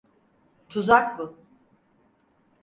Tuzak 0.69 1.19
bu! 1.19 1.37